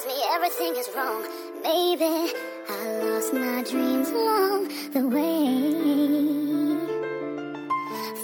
tells 0.00 0.06
me 0.06 0.22
everything 0.32 0.76
is 0.76 0.88
wrong. 0.96 1.22
Maybe 1.62 2.32
I 2.68 2.86
lost 3.04 3.32
my 3.34 3.62
dreams 3.62 4.08
along 4.10 4.68
the 4.92 5.06
way. 5.08 5.46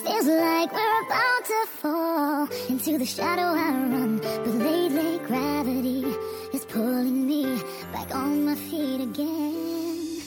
Feels 0.05 0.27
like 0.27 0.73
we're 0.73 1.01
about 1.07 1.45
to 1.53 1.67
fall 1.81 2.49
into 2.69 2.99
the 2.99 3.07
shadow 3.07 3.55
I 3.55 3.71
run, 3.93 4.19
but 4.19 4.55
lately 4.55 5.19
gravity 5.27 6.05
is 6.53 6.65
pulling 6.65 7.27
me 7.27 7.61
back 7.93 8.15
on 8.15 8.45
my 8.45 8.55
feet 8.55 9.01
again. 9.01 10.23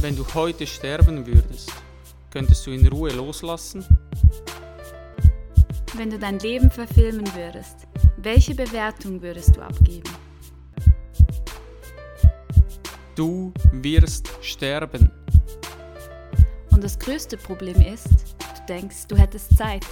Wenn 0.00 0.14
du 0.14 0.24
heute 0.34 0.66
sterben 0.66 1.26
würdest, 1.26 1.72
könntest 2.30 2.66
du 2.66 2.70
in 2.70 2.86
Ruhe 2.86 3.10
loslassen? 3.10 3.84
Wenn 5.94 6.10
du 6.10 6.18
dein 6.18 6.38
Leben 6.38 6.70
verfilmen 6.70 7.26
würdest, 7.34 7.86
welche 8.18 8.54
Bewertung 8.54 9.22
würdest 9.22 9.56
du 9.56 9.62
abgeben? 9.62 10.25
Du 13.16 13.50
wirst 13.72 14.28
sterben. 14.44 15.10
Und 16.70 16.84
das 16.84 16.98
größte 16.98 17.38
Problem 17.38 17.80
ist, 17.80 18.36
du 18.38 18.66
denkst, 18.68 19.06
du 19.08 19.16
hättest 19.16 19.56
Zeit. 19.56 19.86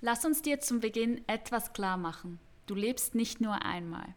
Lass 0.00 0.24
uns 0.24 0.40
dir 0.42 0.60
zum 0.60 0.78
Beginn 0.78 1.26
etwas 1.26 1.72
klar 1.72 1.96
machen. 1.96 2.38
Du 2.66 2.76
lebst 2.76 3.16
nicht 3.16 3.40
nur 3.40 3.64
einmal. 3.64 4.14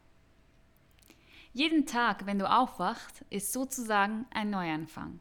Jeden 1.52 1.88
Tag, 1.88 2.28
wenn 2.28 2.38
du 2.38 2.48
aufwachst, 2.48 3.26
ist 3.32 3.52
sozusagen 3.52 4.28
ein 4.30 4.52
Neuanfang. 4.52 5.20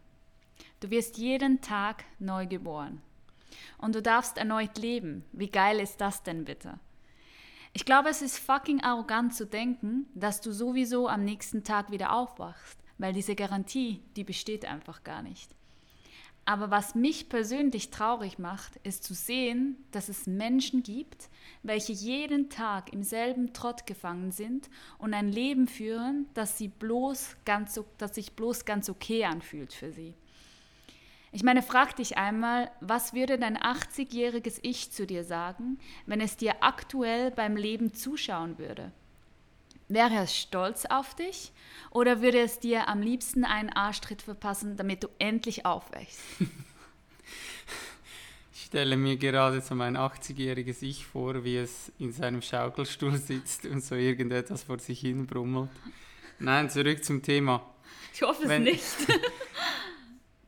Du 0.81 0.91
wirst 0.91 1.17
jeden 1.17 1.63
Tag 1.63 2.05
neu 2.19 2.47
geboren. 2.47 3.01
Und 3.79 3.95
du 3.95 4.03
darfst 4.03 4.37
erneut 4.37 4.77
leben. 4.77 5.25
Wie 5.33 5.49
geil 5.49 5.81
ist 5.81 6.03
das 6.03 6.23
denn 6.23 6.45
bitte? 6.45 6.79
Ich 7.75 7.87
glaube, 7.87 8.11
es 8.11 8.21
ist 8.21 8.39
fucking 8.39 8.83
arrogant 8.83 9.35
zu 9.35 9.47
denken, 9.47 10.07
dass 10.15 10.43
du 10.43 10.53
sowieso 10.53 11.09
am 11.09 11.25
nächsten 11.25 11.65
Tag 11.65 11.91
wieder 11.91 12.13
aufwachst, 12.13 12.79
weil 12.99 13.15
diese 13.15 13.35
Garantie, 13.35 14.03
die 14.15 14.25
besteht 14.25 14.67
einfach 14.67 15.05
gar 15.05 15.23
nicht. 15.23 15.55
Aber 16.45 16.71
was 16.71 16.95
mich 16.95 17.29
persönlich 17.31 17.91
traurig 17.91 18.39
macht, 18.39 18.77
ist 18.83 19.05
zu 19.05 19.15
sehen, 19.15 19.77
dass 19.93 20.11
es 20.11 20.27
Menschen 20.27 20.83
gibt, 20.83 21.31
welche 21.63 21.93
jeden 21.93 22.51
Tag 22.51 22.93
im 22.93 23.05
selben 23.05 23.55
Trott 23.55 23.87
gefangen 23.87 24.33
sind 24.33 24.69
und 24.99 25.15
ein 25.15 25.31
Leben 25.31 25.67
führen, 25.67 26.27
das, 26.35 26.59
sie 26.59 26.69
bloß 26.69 27.37
ganz, 27.47 27.81
das 27.97 28.17
sich 28.17 28.33
bloß 28.33 28.65
ganz 28.67 28.91
okay 28.91 29.25
anfühlt 29.25 29.73
für 29.73 29.93
sie. 29.93 30.15
Ich 31.35 31.43
meine, 31.43 31.63
frag 31.63 31.97
dich 31.97 32.19
einmal, 32.19 32.71
was 32.81 33.15
würde 33.15 33.39
dein 33.39 33.57
80-jähriges 33.57 34.59
Ich 34.63 34.93
zu 34.93 35.07
dir 35.07 35.25
sagen, 35.25 35.79
wenn 36.05 36.21
es 36.21 36.37
dir 36.37 36.57
aktuell 36.63 37.31
beim 37.31 37.57
Leben 37.57 37.95
zuschauen 37.95 38.59
würde? 38.59 38.93
Wäre 39.89 40.17
es 40.25 40.37
stolz 40.37 40.85
auf 40.87 41.15
dich 41.15 41.53
oder 41.91 42.21
würde 42.23 42.41
es 42.41 42.59
dir 42.59 42.89
am 42.89 43.01
liebsten 43.01 43.45
einen 43.45 43.71
Arschtritt 43.71 44.23
verpassen, 44.23 44.77
damit 44.77 45.03
du 45.05 45.09
endlich 45.19 45.65
aufwächst? 45.67 46.21
Ich 48.55 48.67
stelle 48.79 48.97
mir 48.97 49.19
gerade 49.19 49.61
so 49.61 49.75
mein 49.75 49.99
80-jähriges 49.99 50.81
Ich 50.83 51.05
vor, 51.05 51.45
wie 51.45 51.59
es 51.59 51.93
in 51.99 52.11
seinem 52.11 52.41
Schaukelstuhl 52.41 53.19
sitzt 53.19 53.67
und 53.67 53.85
so 53.85 53.95
irgendetwas 53.97 54.63
vor 54.63 54.79
sich 54.79 55.01
hin 55.01 55.27
brummelt. 55.27 55.69
Nein, 56.39 56.71
zurück 56.71 57.05
zum 57.05 57.21
Thema. 57.23 57.63
Ich 58.15 58.23
hoffe 58.23 58.49
Wenn- 58.49 58.67
es 58.67 58.73
nicht. 59.09 59.21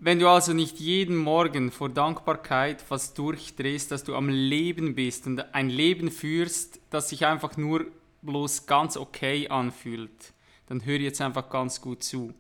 Wenn 0.05 0.19
du 0.19 0.29
also 0.29 0.53
nicht 0.53 0.81
jeden 0.81 1.17
Morgen 1.17 1.71
vor 1.71 1.89
Dankbarkeit 1.89 2.83
fast 2.83 3.17
durchdrehst, 3.17 3.91
dass 3.91 4.05
du 4.05 4.15
am 4.15 4.29
Leben 4.29 4.95
bist 4.95 5.27
und 5.27 5.55
ein 5.55 5.71
Leben 5.71 6.11
führst, 6.11 6.79
das 6.91 7.09
sich 7.09 7.25
einfach 7.25 7.57
nur 7.57 7.87
bloß 8.21 8.67
ganz 8.67 8.99
okay 8.99 9.49
anfühlt, 9.49 10.35
dann 10.67 10.85
hör 10.85 10.99
jetzt 10.99 11.23
einfach 11.23 11.49
ganz 11.49 11.81
gut 11.81 12.03
zu. 12.03 12.35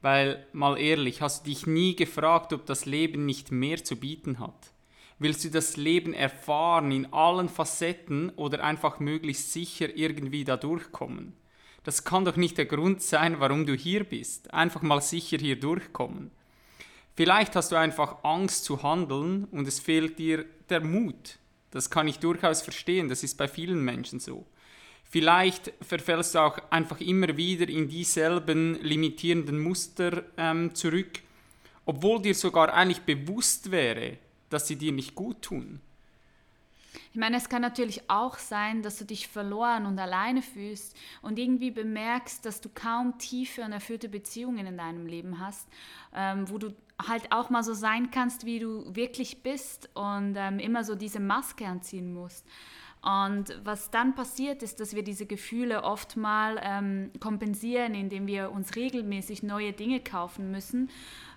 Weil, 0.00 0.46
mal 0.52 0.78
ehrlich, 0.78 1.22
hast 1.22 1.44
du 1.44 1.50
dich 1.50 1.66
nie 1.66 1.96
gefragt, 1.96 2.52
ob 2.52 2.66
das 2.66 2.86
Leben 2.86 3.26
nicht 3.26 3.50
mehr 3.50 3.82
zu 3.82 3.96
bieten 3.96 4.38
hat? 4.38 4.70
Willst 5.18 5.42
du 5.42 5.50
das 5.50 5.76
Leben 5.76 6.14
erfahren 6.14 6.92
in 6.92 7.12
allen 7.12 7.48
Facetten 7.48 8.30
oder 8.36 8.62
einfach 8.62 9.00
möglichst 9.00 9.52
sicher 9.52 9.96
irgendwie 9.96 10.44
da 10.44 10.56
durchkommen? 10.56 11.32
Das 11.82 12.04
kann 12.04 12.24
doch 12.24 12.36
nicht 12.36 12.58
der 12.58 12.66
Grund 12.66 13.02
sein, 13.02 13.40
warum 13.40 13.66
du 13.66 13.74
hier 13.74 14.04
bist. 14.04 14.54
Einfach 14.54 14.82
mal 14.82 15.00
sicher 15.00 15.38
hier 15.38 15.58
durchkommen. 15.58 16.30
Vielleicht 17.14 17.56
hast 17.56 17.72
du 17.72 17.76
einfach 17.76 18.24
Angst 18.24 18.64
zu 18.64 18.82
handeln 18.82 19.44
und 19.44 19.68
es 19.68 19.80
fehlt 19.80 20.18
dir 20.18 20.46
der 20.70 20.80
Mut. 20.80 21.38
Das 21.70 21.90
kann 21.90 22.08
ich 22.08 22.18
durchaus 22.18 22.62
verstehen, 22.62 23.08
das 23.08 23.22
ist 23.22 23.36
bei 23.36 23.48
vielen 23.48 23.84
Menschen 23.84 24.20
so. 24.20 24.46
Vielleicht 25.04 25.72
verfällst 25.82 26.34
du 26.34 26.38
auch 26.38 26.58
einfach 26.70 27.00
immer 27.00 27.36
wieder 27.36 27.68
in 27.68 27.86
dieselben 27.86 28.82
limitierenden 28.82 29.58
Muster 29.58 30.22
ähm, 30.38 30.74
zurück, 30.74 31.20
obwohl 31.84 32.22
dir 32.22 32.34
sogar 32.34 32.72
eigentlich 32.72 33.02
bewusst 33.02 33.70
wäre, 33.70 34.16
dass 34.48 34.68
sie 34.68 34.76
dir 34.76 34.92
nicht 34.92 35.14
gut 35.14 35.42
tun. 35.42 35.80
Ich 37.12 37.18
meine, 37.18 37.36
es 37.36 37.50
kann 37.50 37.60
natürlich 37.60 38.08
auch 38.08 38.38
sein, 38.38 38.82
dass 38.82 38.96
du 38.98 39.04
dich 39.04 39.28
verloren 39.28 39.84
und 39.84 39.98
alleine 39.98 40.40
fühlst 40.40 40.96
und 41.20 41.38
irgendwie 41.38 41.70
bemerkst, 41.70 42.44
dass 42.46 42.62
du 42.62 42.70
kaum 42.70 43.18
tiefe 43.18 43.62
und 43.62 43.72
erfüllte 43.72 44.08
Beziehungen 44.08 44.66
in 44.66 44.78
deinem 44.78 45.06
Leben 45.06 45.38
hast, 45.38 45.68
ähm, 46.14 46.48
wo 46.48 46.56
du 46.56 46.74
halt 47.08 47.32
auch 47.32 47.50
mal 47.50 47.62
so 47.62 47.74
sein 47.74 48.10
kannst, 48.10 48.44
wie 48.44 48.58
du 48.58 48.94
wirklich 48.94 49.42
bist 49.42 49.90
und 49.94 50.34
ähm, 50.36 50.58
immer 50.58 50.84
so 50.84 50.94
diese 50.94 51.20
Maske 51.20 51.66
anziehen 51.66 52.12
musst. 52.12 52.46
Und 53.02 53.58
was 53.64 53.90
dann 53.90 54.14
passiert, 54.14 54.62
ist, 54.62 54.78
dass 54.78 54.94
wir 54.94 55.02
diese 55.02 55.26
Gefühle 55.26 55.82
oft 55.82 56.16
mal 56.16 56.60
ähm, 56.62 57.10
kompensieren, 57.18 57.94
indem 57.94 58.28
wir 58.28 58.52
uns 58.52 58.76
regelmäßig 58.76 59.42
neue 59.42 59.72
Dinge 59.72 59.98
kaufen 59.98 60.52
müssen, 60.52 60.88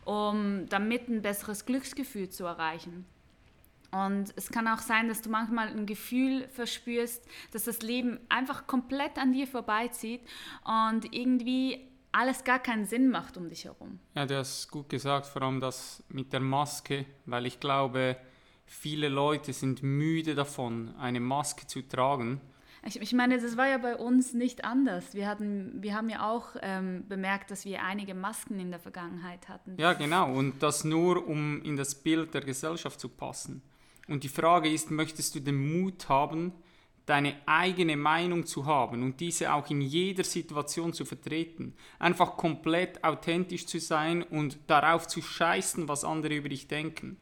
um 0.05 0.67
damit 0.69 1.09
ein 1.09 1.23
besseres 1.23 1.65
Glücksgefühl 1.65 2.29
zu 2.29 2.45
erreichen. 2.45 3.05
Und 3.91 4.33
es 4.35 4.49
kann 4.49 4.67
auch 4.67 4.79
sein, 4.79 5.07
dass 5.07 5.21
du 5.21 5.29
manchmal 5.29 5.69
ein 5.69 5.85
Gefühl 5.87 6.47
verspürst, 6.49 7.25
dass 7.51 7.63
das 7.63 7.81
Leben 7.81 8.19
einfach 8.29 8.67
komplett 8.67 9.17
an 9.17 9.31
dir 9.31 9.47
vorbeizieht 9.47 10.21
und 10.65 11.13
irgendwie 11.13 11.79
alles 12.15 12.43
gar 12.43 12.59
keinen 12.59 12.85
Sinn 12.85 13.09
macht 13.09 13.37
um 13.37 13.49
dich 13.49 13.65
herum. 13.65 13.99
Ja, 14.15 14.25
du 14.25 14.37
hast 14.37 14.71
gut 14.71 14.89
gesagt, 14.89 15.25
vor 15.25 15.41
allem 15.41 15.59
das 15.59 16.03
mit 16.07 16.31
der 16.31 16.39
Maske, 16.39 17.05
weil 17.25 17.45
ich 17.45 17.59
glaube, 17.59 18.17
viele 18.65 19.09
Leute 19.09 19.51
sind 19.51 19.83
müde 19.83 20.33
davon, 20.33 20.95
eine 20.97 21.19
Maske 21.19 21.67
zu 21.67 21.81
tragen. 21.81 22.39
Ich, 22.87 23.01
ich 23.01 23.13
meine, 23.13 23.39
das 23.39 23.57
war 23.57 23.67
ja 23.67 23.79
bei 23.79 23.97
uns 23.97 24.33
nicht 24.33 24.63
anders. 24.63 25.13
Wir, 25.13 25.27
hatten, 25.27 25.81
wir 25.81 25.95
haben 25.95 26.07
ja 26.07 26.29
auch 26.29 26.55
ähm, 26.61 27.03
bemerkt, 27.09 27.51
dass 27.51 27.65
wir 27.65 27.83
einige 27.83 28.13
Masken 28.13 28.59
in 28.59 28.69
der 28.69 28.79
Vergangenheit 28.79 29.49
hatten. 29.49 29.75
Ja, 29.77 29.93
genau, 29.93 30.31
und 30.31 30.61
das 30.61 30.83
nur, 30.83 31.27
um 31.27 31.61
in 31.63 31.75
das 31.75 31.95
Bild 31.95 32.33
der 32.33 32.41
Gesellschaft 32.41 32.99
zu 32.99 33.09
passen. 33.09 33.61
Und 34.07 34.23
die 34.23 34.29
Frage 34.29 34.71
ist, 34.71 34.91
möchtest 34.91 35.35
du 35.35 35.39
den 35.41 35.81
Mut 35.81 36.07
haben, 36.09 36.53
deine 37.05 37.35
eigene 37.45 37.97
Meinung 37.97 38.45
zu 38.45 38.65
haben 38.65 39.03
und 39.03 39.19
diese 39.19 39.53
auch 39.53 39.69
in 39.69 39.81
jeder 39.81 40.23
Situation 40.23 40.93
zu 40.93 41.05
vertreten? 41.05 41.73
Einfach 41.99 42.35
komplett 42.37 43.03
authentisch 43.03 43.65
zu 43.65 43.79
sein 43.79 44.23
und 44.23 44.57
darauf 44.67 45.07
zu 45.07 45.21
scheißen, 45.21 45.87
was 45.87 46.03
andere 46.03 46.35
über 46.35 46.49
dich 46.49 46.67
denken. 46.67 47.17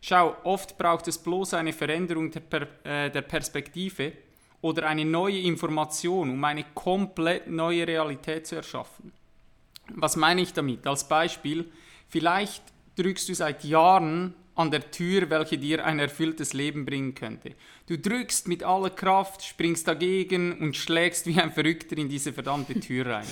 Schau, 0.00 0.36
oft 0.42 0.78
braucht 0.78 1.06
es 1.08 1.18
bloß 1.18 1.54
eine 1.54 1.72
Veränderung 1.72 2.30
der, 2.30 2.40
per 2.40 2.66
äh, 2.84 3.10
der 3.10 3.22
Perspektive 3.22 4.12
oder 4.60 4.88
eine 4.88 5.04
neue 5.04 5.38
Information, 5.38 6.30
um 6.30 6.44
eine 6.44 6.64
komplett 6.74 7.48
neue 7.48 7.86
Realität 7.86 8.46
zu 8.46 8.56
erschaffen. 8.56 9.12
Was 9.94 10.16
meine 10.16 10.40
ich 10.40 10.52
damit? 10.52 10.86
Als 10.86 11.06
Beispiel, 11.06 11.70
vielleicht 12.08 12.62
drückst 12.96 13.28
du 13.28 13.34
seit 13.34 13.64
Jahren 13.64 14.34
an 14.62 14.70
der 14.70 14.90
Tür, 14.90 15.28
welche 15.28 15.58
dir 15.58 15.84
ein 15.84 15.98
erfülltes 15.98 16.52
Leben 16.52 16.86
bringen 16.86 17.14
könnte. 17.14 17.54
Du 17.88 17.98
drückst 17.98 18.48
mit 18.48 18.62
aller 18.62 18.90
Kraft, 18.90 19.44
springst 19.44 19.86
dagegen 19.86 20.52
und 20.58 20.76
schlägst 20.76 21.26
wie 21.26 21.38
ein 21.38 21.52
Verrückter 21.52 21.98
in 21.98 22.08
diese 22.08 22.32
verdammte 22.32 22.78
Tür 22.80 23.06
rein. 23.06 23.26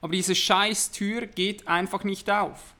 Aber 0.00 0.12
diese 0.12 0.34
scheiß 0.34 0.90
Tür 0.90 1.26
geht 1.26 1.68
einfach 1.68 2.02
nicht 2.02 2.30
auf. 2.30 2.74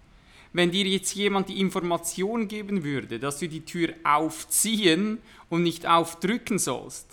Wenn 0.52 0.70
dir 0.70 0.86
jetzt 0.86 1.14
jemand 1.14 1.48
die 1.48 1.60
Information 1.60 2.48
geben 2.48 2.82
würde, 2.82 3.20
dass 3.20 3.38
du 3.38 3.48
die 3.48 3.64
Tür 3.64 3.94
aufziehen 4.02 5.18
und 5.48 5.62
nicht 5.62 5.86
aufdrücken 5.86 6.58
sollst, 6.58 7.06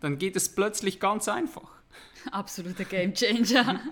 dann 0.00 0.18
geht 0.18 0.36
es 0.36 0.48
plötzlich 0.48 1.00
ganz 1.00 1.28
einfach. 1.28 1.79
Absoluter 2.30 2.84
Gamechanger. 2.84 3.80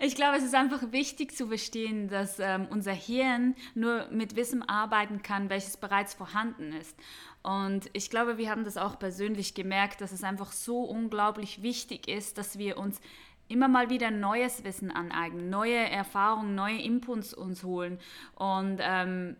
Ich 0.00 0.16
glaube, 0.16 0.36
es 0.36 0.42
ist 0.42 0.56
einfach 0.56 0.90
wichtig 0.90 1.36
zu 1.36 1.46
verstehen, 1.46 2.08
dass 2.08 2.40
ähm, 2.40 2.66
unser 2.68 2.92
Hirn 2.92 3.54
nur 3.74 4.08
mit 4.10 4.34
Wissen 4.34 4.62
arbeiten 4.68 5.22
kann, 5.22 5.48
welches 5.50 5.76
bereits 5.76 6.14
vorhanden 6.14 6.72
ist. 6.72 6.98
Und 7.44 7.88
ich 7.92 8.10
glaube, 8.10 8.36
wir 8.36 8.50
haben 8.50 8.64
das 8.64 8.76
auch 8.76 8.98
persönlich 8.98 9.54
gemerkt, 9.54 10.00
dass 10.00 10.10
es 10.10 10.24
einfach 10.24 10.50
so 10.50 10.82
unglaublich 10.82 11.62
wichtig 11.62 12.08
ist, 12.08 12.38
dass 12.38 12.58
wir 12.58 12.76
uns 12.76 13.00
immer 13.48 13.68
mal 13.68 13.88
wieder 13.88 14.10
neues 14.10 14.64
Wissen 14.64 14.90
aneignen, 14.90 15.48
neue 15.48 15.78
Erfahrungen, 15.78 16.54
neue 16.54 16.82
Inputs 16.82 17.32
uns 17.32 17.62
holen. 17.62 17.98
Und 18.34 18.78
ähm, 18.80 19.36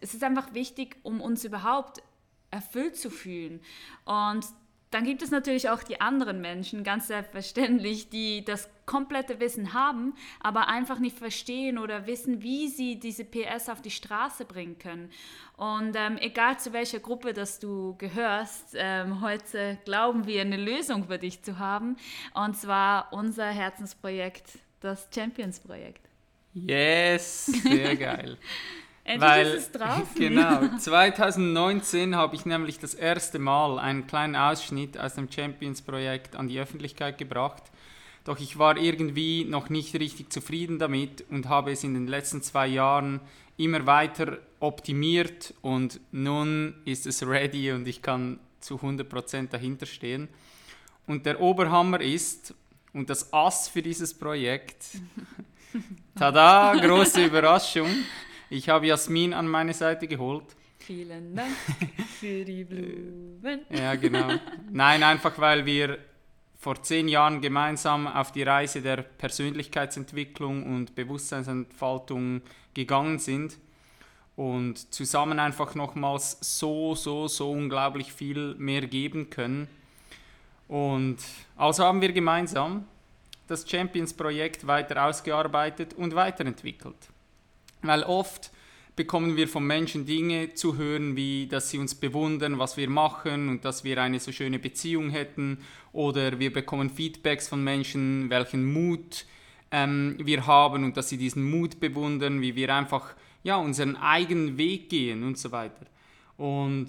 es 0.00 0.14
ist 0.14 0.24
einfach 0.24 0.54
wichtig, 0.54 0.96
um 1.02 1.20
uns 1.20 1.44
überhaupt 1.44 2.02
erfüllt 2.50 2.96
zu 2.96 3.10
fühlen. 3.10 3.60
Und 4.04 4.46
dann 4.90 5.04
gibt 5.04 5.22
es 5.22 5.30
natürlich 5.30 5.68
auch 5.68 5.82
die 5.82 6.00
anderen 6.00 6.40
Menschen, 6.40 6.82
ganz 6.82 7.08
selbstverständlich, 7.08 8.08
die 8.08 8.44
das 8.44 8.70
komplette 8.86 9.38
Wissen 9.38 9.74
haben, 9.74 10.14
aber 10.40 10.68
einfach 10.68 10.98
nicht 10.98 11.18
verstehen 11.18 11.78
oder 11.78 12.06
wissen, 12.06 12.42
wie 12.42 12.68
sie 12.68 12.98
diese 12.98 13.24
PS 13.24 13.68
auf 13.68 13.82
die 13.82 13.90
Straße 13.90 14.46
bringen 14.46 14.78
können. 14.78 15.10
Und 15.56 15.94
ähm, 15.94 16.16
egal 16.18 16.58
zu 16.58 16.72
welcher 16.72 17.00
Gruppe 17.00 17.34
das 17.34 17.58
du 17.58 17.96
gehörst, 17.98 18.74
ähm, 18.74 19.20
heute 19.20 19.78
glauben 19.84 20.26
wir 20.26 20.40
eine 20.40 20.56
Lösung 20.56 21.08
für 21.08 21.18
dich 21.18 21.42
zu 21.42 21.58
haben. 21.58 21.96
Und 22.32 22.56
zwar 22.56 23.12
unser 23.12 23.46
Herzensprojekt, 23.46 24.58
das 24.80 25.08
Champions-Projekt. 25.14 26.08
Yes, 26.54 27.46
sehr 27.46 27.96
geil. 27.96 28.38
Endlich 29.08 29.30
Weil, 29.30 29.46
ist 29.46 29.54
es 29.54 29.72
draußen. 29.72 30.14
Genau, 30.16 30.68
2019 30.78 32.14
habe 32.14 32.36
ich 32.36 32.44
nämlich 32.44 32.78
das 32.78 32.92
erste 32.92 33.38
Mal 33.38 33.78
einen 33.78 34.06
kleinen 34.06 34.36
Ausschnitt 34.36 34.98
aus 34.98 35.14
dem 35.14 35.32
Champions-Projekt 35.32 36.36
an 36.36 36.48
die 36.48 36.60
Öffentlichkeit 36.60 37.16
gebracht. 37.16 37.62
Doch 38.24 38.38
ich 38.38 38.58
war 38.58 38.76
irgendwie 38.76 39.46
noch 39.46 39.70
nicht 39.70 39.94
richtig 39.94 40.30
zufrieden 40.30 40.78
damit 40.78 41.24
und 41.30 41.48
habe 41.48 41.72
es 41.72 41.84
in 41.84 41.94
den 41.94 42.06
letzten 42.06 42.42
zwei 42.42 42.66
Jahren 42.66 43.22
immer 43.56 43.86
weiter 43.86 44.40
optimiert 44.60 45.54
und 45.62 46.00
nun 46.12 46.74
ist 46.84 47.06
es 47.06 47.26
ready 47.26 47.72
und 47.72 47.88
ich 47.88 48.02
kann 48.02 48.38
zu 48.60 48.76
100% 48.76 49.48
dahinter 49.48 49.86
stehen. 49.86 50.28
Und 51.06 51.24
der 51.24 51.40
Oberhammer 51.40 52.02
ist, 52.02 52.54
und 52.92 53.08
das 53.08 53.32
Ass 53.32 53.68
für 53.68 53.80
dieses 53.80 54.12
Projekt, 54.12 54.84
tada, 56.14 56.74
große 56.74 57.24
Überraschung, 57.24 57.88
ich 58.50 58.68
habe 58.68 58.86
Jasmin 58.86 59.34
an 59.34 59.48
meine 59.48 59.74
Seite 59.74 60.06
geholt. 60.06 60.44
Vielen 60.78 61.34
Dank 61.34 61.56
für 62.20 62.44
die 62.44 62.64
Blumen. 62.64 63.60
ja, 63.70 63.94
genau. 63.94 64.28
Nein, 64.70 65.02
einfach 65.02 65.38
weil 65.38 65.66
wir 65.66 65.98
vor 66.56 66.82
zehn 66.82 67.08
Jahren 67.08 67.40
gemeinsam 67.40 68.06
auf 68.06 68.32
die 68.32 68.42
Reise 68.42 68.82
der 68.82 69.02
Persönlichkeitsentwicklung 69.02 70.64
und 70.64 70.94
Bewusstseinsentfaltung 70.94 72.42
gegangen 72.74 73.18
sind 73.18 73.58
und 74.34 74.92
zusammen 74.92 75.38
einfach 75.38 75.74
nochmals 75.74 76.38
so, 76.40 76.94
so, 76.94 77.28
so 77.28 77.50
unglaublich 77.50 78.12
viel 78.12 78.54
mehr 78.54 78.86
geben 78.86 79.30
können. 79.30 79.68
Und 80.68 81.18
also 81.56 81.84
haben 81.84 82.00
wir 82.00 82.12
gemeinsam 82.12 82.86
das 83.46 83.68
Champions-Projekt 83.68 84.66
weiter 84.66 85.04
ausgearbeitet 85.04 85.94
und 85.94 86.14
weiterentwickelt. 86.14 86.96
Weil 87.82 88.02
oft 88.02 88.50
bekommen 88.96 89.36
wir 89.36 89.46
von 89.46 89.64
Menschen 89.64 90.06
Dinge 90.06 90.54
zu 90.54 90.76
hören, 90.76 91.14
wie 91.14 91.46
dass 91.46 91.70
sie 91.70 91.78
uns 91.78 91.94
bewundern, 91.94 92.58
was 92.58 92.76
wir 92.76 92.90
machen 92.90 93.48
und 93.48 93.64
dass 93.64 93.84
wir 93.84 94.02
eine 94.02 94.18
so 94.18 94.32
schöne 94.32 94.58
Beziehung 94.58 95.10
hätten. 95.10 95.58
Oder 95.92 96.38
wir 96.40 96.52
bekommen 96.52 96.90
Feedbacks 96.90 97.48
von 97.48 97.62
Menschen, 97.62 98.28
welchen 98.28 98.72
Mut 98.72 99.24
ähm, 99.70 100.16
wir 100.22 100.46
haben 100.46 100.84
und 100.84 100.96
dass 100.96 101.08
sie 101.08 101.18
diesen 101.18 101.48
Mut 101.48 101.80
bewundern, 101.80 102.40
wie 102.40 102.56
wir 102.56 102.74
einfach 102.74 103.14
ja, 103.42 103.56
unseren 103.56 103.96
eigenen 103.96 104.58
Weg 104.58 104.88
gehen 104.88 105.22
und 105.22 105.38
so 105.38 105.52
weiter. 105.52 105.86
Und 106.36 106.88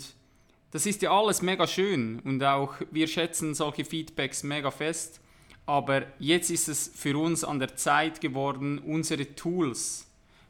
das 0.72 0.86
ist 0.86 1.02
ja 1.02 1.12
alles 1.12 1.42
mega 1.42 1.68
schön 1.68 2.20
und 2.24 2.44
auch 2.44 2.76
wir 2.92 3.08
schätzen 3.08 3.54
solche 3.54 3.86
Feedbacks 3.86 4.44
mega 4.44 4.72
fest. 4.72 5.20
Aber 5.66 6.04
jetzt 6.18 6.50
ist 6.50 6.68
es 6.68 6.92
für 6.96 7.18
uns 7.18 7.44
an 7.44 7.60
der 7.60 7.76
Zeit 7.76 8.22
geworden, 8.22 8.80
unsere 8.80 9.36
Tools, 9.36 10.09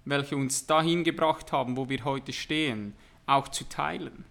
welche 0.09 0.35
uns 0.35 0.65
dahin 0.65 1.03
gebracht 1.03 1.51
haben, 1.51 1.77
wo 1.77 1.89
wir 1.89 2.03
heute 2.03 2.33
stehen, 2.33 2.93
auch 3.25 3.47
zu 3.47 3.63
teilen. 3.63 4.25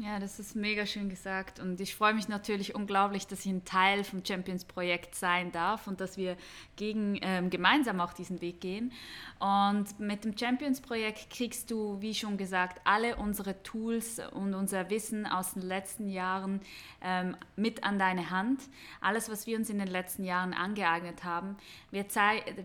Ja, 0.00 0.20
das 0.20 0.38
ist 0.38 0.54
mega 0.54 0.86
schön 0.86 1.08
gesagt 1.08 1.58
und 1.58 1.80
ich 1.80 1.96
freue 1.96 2.14
mich 2.14 2.28
natürlich 2.28 2.76
unglaublich, 2.76 3.26
dass 3.26 3.40
ich 3.40 3.50
ein 3.50 3.64
Teil 3.64 4.04
vom 4.04 4.24
Champions-Projekt 4.24 5.16
sein 5.16 5.50
darf 5.50 5.88
und 5.88 6.00
dass 6.00 6.16
wir 6.16 6.36
gegen, 6.76 7.18
ähm, 7.20 7.50
gemeinsam 7.50 8.00
auch 8.00 8.12
diesen 8.12 8.40
Weg 8.40 8.60
gehen. 8.60 8.92
Und 9.40 9.98
mit 9.98 10.24
dem 10.24 10.38
Champions-Projekt 10.38 11.30
kriegst 11.30 11.72
du, 11.72 12.00
wie 12.00 12.14
schon 12.14 12.36
gesagt, 12.36 12.80
alle 12.84 13.16
unsere 13.16 13.60
Tools 13.64 14.20
und 14.30 14.54
unser 14.54 14.88
Wissen 14.88 15.26
aus 15.26 15.54
den 15.54 15.62
letzten 15.62 16.08
Jahren 16.08 16.60
ähm, 17.02 17.36
mit 17.56 17.82
an 17.82 17.98
deine 17.98 18.30
Hand. 18.30 18.60
Alles, 19.00 19.28
was 19.28 19.48
wir 19.48 19.58
uns 19.58 19.68
in 19.68 19.78
den 19.78 19.88
letzten 19.88 20.22
Jahren 20.22 20.54
angeeignet 20.54 21.24
haben. 21.24 21.56
Wir, 21.90 22.04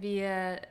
wir 0.01 0.61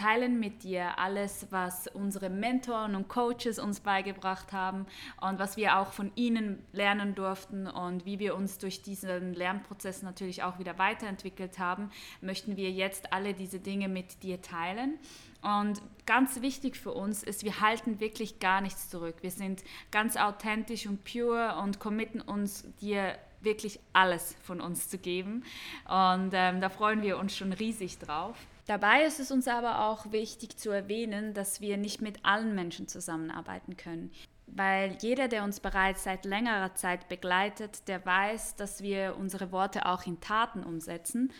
teilen 0.00 0.40
mit 0.40 0.62
dir 0.62 0.98
alles, 0.98 1.46
was 1.50 1.86
unsere 1.88 2.30
Mentoren 2.30 2.94
und 2.94 3.08
Coaches 3.08 3.58
uns 3.58 3.80
beigebracht 3.80 4.52
haben 4.52 4.86
und 5.20 5.38
was 5.38 5.56
wir 5.56 5.78
auch 5.78 5.92
von 5.92 6.10
ihnen 6.14 6.64
lernen 6.72 7.14
durften 7.14 7.66
und 7.66 8.06
wie 8.06 8.18
wir 8.18 8.34
uns 8.34 8.58
durch 8.58 8.82
diesen 8.82 9.34
Lernprozess 9.34 10.02
natürlich 10.02 10.42
auch 10.42 10.58
wieder 10.58 10.78
weiterentwickelt 10.78 11.58
haben, 11.58 11.90
möchten 12.22 12.56
wir 12.56 12.70
jetzt 12.70 13.12
alle 13.12 13.34
diese 13.34 13.60
Dinge 13.60 13.88
mit 13.88 14.22
dir 14.22 14.40
teilen. 14.40 14.98
Und 15.42 15.82
ganz 16.06 16.40
wichtig 16.40 16.76
für 16.76 16.92
uns 16.92 17.22
ist, 17.22 17.44
wir 17.44 17.60
halten 17.60 18.00
wirklich 18.00 18.40
gar 18.40 18.60
nichts 18.60 18.88
zurück. 18.88 19.16
Wir 19.20 19.30
sind 19.30 19.62
ganz 19.90 20.16
authentisch 20.16 20.86
und 20.86 21.04
pure 21.04 21.56
und 21.62 21.78
committen 21.78 22.20
uns 22.20 22.64
dir 22.80 23.16
wirklich 23.42 23.80
alles 23.92 24.34
von 24.42 24.60
uns 24.60 24.88
zu 24.88 24.98
geben. 24.98 25.44
Und 25.86 26.30
ähm, 26.32 26.60
da 26.60 26.68
freuen 26.68 27.02
wir 27.02 27.18
uns 27.18 27.36
schon 27.36 27.52
riesig 27.52 27.98
drauf. 27.98 28.36
Dabei 28.70 29.02
ist 29.02 29.18
es 29.18 29.32
uns 29.32 29.48
aber 29.48 29.84
auch 29.86 30.12
wichtig 30.12 30.56
zu 30.56 30.70
erwähnen, 30.70 31.34
dass 31.34 31.60
wir 31.60 31.76
nicht 31.76 32.00
mit 32.02 32.24
allen 32.24 32.54
Menschen 32.54 32.86
zusammenarbeiten 32.86 33.76
können. 33.76 34.12
Weil 34.46 34.96
jeder, 35.00 35.26
der 35.26 35.42
uns 35.42 35.58
bereits 35.58 36.04
seit 36.04 36.24
längerer 36.24 36.72
Zeit 36.76 37.08
begleitet, 37.08 37.88
der 37.88 38.06
weiß, 38.06 38.54
dass 38.54 38.80
wir 38.80 39.16
unsere 39.18 39.50
Worte 39.50 39.86
auch 39.86 40.06
in 40.06 40.20
Taten 40.20 40.62
umsetzen. 40.62 41.32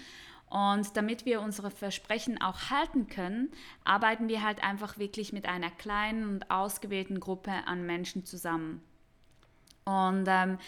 Und 0.46 0.96
damit 0.96 1.24
wir 1.24 1.40
unsere 1.40 1.70
Versprechen 1.70 2.42
auch 2.42 2.68
halten 2.68 3.06
können, 3.06 3.52
arbeiten 3.84 4.26
wir 4.26 4.42
halt 4.42 4.64
einfach 4.64 4.98
wirklich 4.98 5.32
mit 5.32 5.46
einer 5.46 5.70
kleinen 5.70 6.28
und 6.28 6.50
ausgewählten 6.50 7.20
Gruppe 7.20 7.52
an 7.64 7.86
Menschen 7.86 8.26
zusammen. 8.26 8.82
Und 9.84 10.24
ähm, 10.26 10.58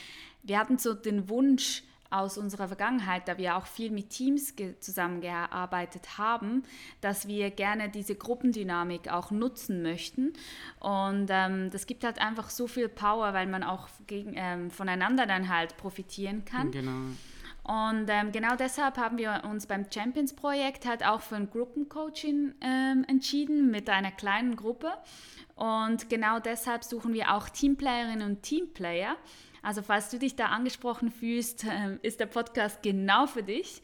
wir 0.44 0.61
hatten 0.61 0.79
so 0.79 0.94
den 0.94 1.29
Wunsch, 1.29 1.82
aus 2.12 2.38
unserer 2.38 2.69
Vergangenheit, 2.69 3.26
da 3.26 3.38
wir 3.38 3.56
auch 3.56 3.67
viel 3.67 3.91
mit 3.91 4.11
Teams 4.11 4.55
zusammengearbeitet 4.81 6.19
haben, 6.19 6.62
dass 7.00 7.26
wir 7.26 7.50
gerne 7.50 7.88
diese 7.88 8.14
Gruppendynamik 8.14 9.09
auch 9.11 9.31
nutzen 9.31 9.83
möchten. 9.83 10.33
Und 10.81 11.28
ähm, 11.31 11.71
das 11.71 11.87
gibt 11.87 12.04
halt 12.04 12.21
einfach 12.21 12.50
so 12.50 12.66
viel 12.66 12.88
Power, 12.88 13.33
weil 13.33 13.47
man 13.47 13.62
auch 13.62 13.88
gegen, 14.07 14.35
ähm, 14.37 14.71
voneinander 14.71 15.26
dann 15.26 15.49
halt 15.49 15.76
profitieren 15.76 16.45
kann. 16.45 16.71
Genau. 16.71 17.12
Und 17.64 18.07
ähm, 18.09 18.33
genau 18.33 18.57
deshalb 18.57 18.97
haben 18.99 19.19
wir 19.19 19.42
uns 19.49 19.66
beim 19.66 19.87
Champions-Projekt 19.88 20.85
halt 20.85 21.07
auch 21.07 21.21
für 21.21 21.37
ein 21.37 21.49
Gruppencoaching 21.49 22.54
ähm, 22.61 23.04
entschieden 23.07 23.71
mit 23.71 23.88
einer 23.88 24.11
kleinen 24.11 24.57
Gruppe. 24.57 24.92
Und 25.54 26.11
genau 26.11 26.40
deshalb 26.40 26.83
suchen 26.83 27.14
wir 27.14 27.35
auch 27.35 27.49
Teamplayerinnen 27.49 28.28
und 28.28 28.42
Teamplayer, 28.42 29.16
also 29.62 29.83
falls 29.83 30.11
du 30.11 30.19
dich 30.19 30.37
da 30.37 30.47
angesprochen 30.47 31.11
fühlst, 31.11 31.64
äh, 31.64 31.97
ist 32.02 32.21
der 32.21 32.26
Podcast 32.26 32.83
genau 32.83 33.26
für 33.26 33.42
dich. 33.42 33.81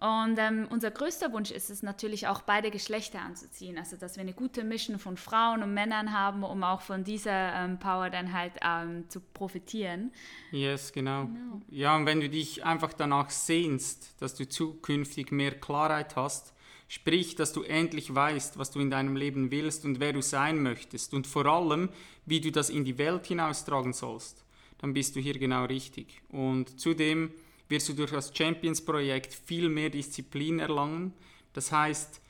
Und 0.00 0.38
ähm, 0.38 0.66
unser 0.70 0.90
größter 0.90 1.30
Wunsch 1.34 1.50
ist 1.50 1.68
es 1.68 1.82
natürlich 1.82 2.26
auch 2.26 2.40
beide 2.40 2.70
Geschlechter 2.70 3.20
anzuziehen, 3.20 3.76
also 3.76 3.98
dass 3.98 4.16
wir 4.16 4.22
eine 4.22 4.32
gute 4.32 4.64
Mischung 4.64 4.98
von 4.98 5.18
Frauen 5.18 5.62
und 5.62 5.74
Männern 5.74 6.14
haben, 6.18 6.42
um 6.42 6.62
auch 6.64 6.80
von 6.80 7.04
dieser 7.04 7.54
ähm, 7.54 7.78
Power 7.78 8.08
dann 8.08 8.32
halt 8.32 8.54
ähm, 8.64 9.10
zu 9.10 9.20
profitieren. 9.20 10.10
Yes, 10.52 10.90
genau. 10.94 11.26
genau. 11.26 11.60
Ja, 11.68 11.96
und 11.96 12.06
wenn 12.06 12.20
du 12.20 12.30
dich 12.30 12.64
einfach 12.64 12.94
danach 12.94 13.28
sehnst, 13.28 14.22
dass 14.22 14.34
du 14.34 14.48
zukünftig 14.48 15.32
mehr 15.32 15.52
Klarheit 15.60 16.16
hast, 16.16 16.54
sprich, 16.88 17.34
dass 17.34 17.52
du 17.52 17.62
endlich 17.62 18.14
weißt, 18.14 18.56
was 18.56 18.70
du 18.70 18.80
in 18.80 18.88
deinem 18.88 19.16
Leben 19.16 19.50
willst 19.50 19.84
und 19.84 20.00
wer 20.00 20.14
du 20.14 20.22
sein 20.22 20.62
möchtest 20.62 21.12
und 21.12 21.26
vor 21.26 21.44
allem, 21.44 21.90
wie 22.24 22.40
du 22.40 22.50
das 22.50 22.70
in 22.70 22.86
die 22.86 22.96
Welt 22.96 23.26
hinaustragen 23.26 23.92
sollst 23.92 24.46
dann 24.80 24.94
bist 24.94 25.14
du 25.14 25.20
hier 25.20 25.38
genau 25.38 25.66
richtig. 25.66 26.22
Und 26.30 26.80
zudem 26.80 27.30
wirst 27.68 27.88
du 27.88 27.92
durch 27.92 28.10
das 28.10 28.36
Champions-Projekt 28.36 29.34
viel 29.34 29.68
mehr 29.68 29.90
Disziplin 29.90 30.58
erlangen. 30.58 31.12
Das 31.52 31.70
heißt, 31.70 32.20